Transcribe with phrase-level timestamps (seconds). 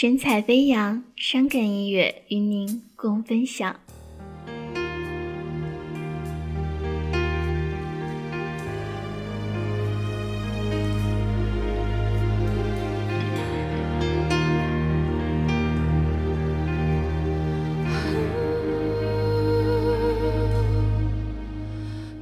[0.00, 3.76] 神采飞扬伤感音乐与您共分享。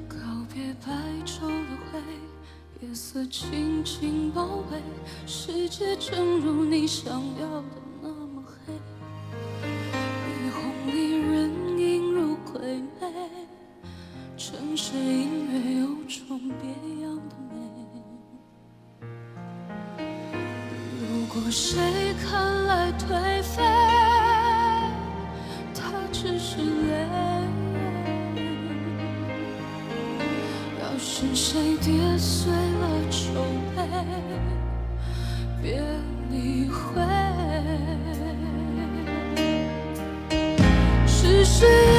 [0.09, 0.17] 告
[0.53, 0.93] 别白
[1.25, 2.01] 昼的灰
[2.81, 4.83] 夜色轻别白昼的灰，夜色轻轻包围，
[5.27, 8.53] 世界正如你想要的那么黑。
[9.63, 10.57] 霓虹
[10.87, 12.61] 里人影如鬼
[13.01, 13.01] 魅，
[14.37, 16.69] 城市音乐有种别
[17.03, 17.55] 样的美。
[21.01, 23.63] 如果谁看来颓废，
[25.75, 26.93] 他只是累。
[30.81, 33.11] 要是谁跌碎了
[41.49, 41.98] 是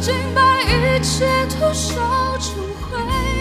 [0.00, 1.26] 竟把一切
[1.60, 2.54] 都烧成
[2.90, 3.39] 灰？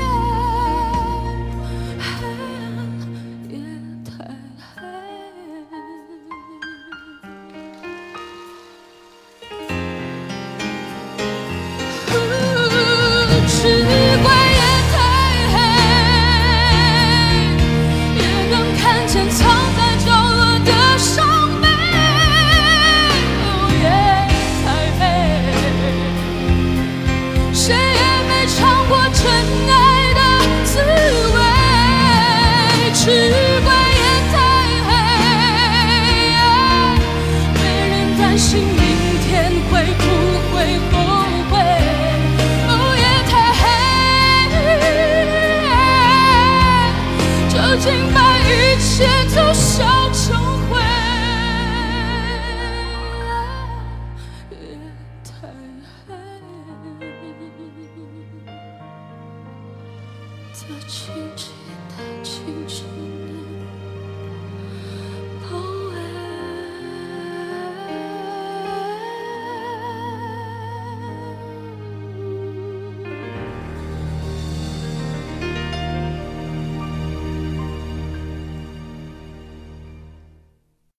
[38.40, 38.74] 心明
[39.28, 40.04] 天会不
[40.56, 40.96] 会后
[41.52, 41.54] 悔。
[42.70, 43.62] 哦，夜太黑，
[47.50, 48.88] 究竟把一切
[49.36, 49.76] 都烧
[50.14, 50.18] 成
[50.70, 50.72] 灰。
[54.52, 54.56] 夜
[55.22, 55.30] 太
[56.08, 56.10] 黑，
[60.54, 60.58] 它
[60.88, 60.98] 轻
[61.36, 61.52] 轻，
[61.90, 62.32] 它轻
[62.68, 62.78] 轻。